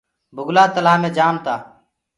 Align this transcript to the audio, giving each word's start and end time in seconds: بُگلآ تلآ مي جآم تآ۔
بُگلآ 0.35 0.63
تلآ 0.73 0.93
مي 1.01 1.09
جآم 1.17 1.35
تآ۔ 1.45 1.55